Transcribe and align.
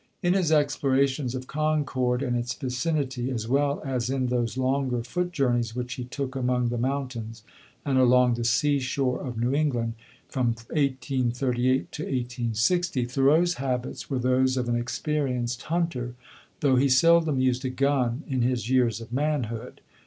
In 0.23 0.33
his 0.33 0.51
explorations 0.51 1.35
of 1.35 1.45
Concord 1.45 2.23
and 2.23 2.35
its 2.35 2.55
vicinity, 2.55 3.29
as 3.29 3.47
well 3.47 3.83
as 3.85 4.09
in 4.09 4.29
those 4.29 4.57
longer 4.57 5.03
foot 5.03 5.31
journeys 5.31 5.75
which 5.75 5.93
he 5.93 6.05
took 6.05 6.35
among 6.35 6.69
the 6.69 6.77
mountains 6.79 7.43
and 7.85 7.99
along 7.99 8.33
the 8.33 8.43
sea 8.43 8.79
shore 8.79 9.21
of 9.21 9.37
New 9.37 9.53
England, 9.53 9.93
from 10.27 10.55
1838 10.73 11.91
to 11.91 12.01
1860, 12.03 13.05
Thoreau's 13.05 13.53
habits 13.61 14.09
were 14.09 14.17
those 14.17 14.57
of 14.57 14.67
an 14.67 14.75
experienced 14.75 15.61
hunter, 15.69 16.15
though 16.61 16.77
he 16.77 16.89
seldom 16.89 17.39
used 17.39 17.63
a 17.63 17.69
gun 17.69 18.23
in 18.27 18.41
his 18.41 18.71
years 18.71 19.01
of 19.01 19.13
manhood. 19.13 19.81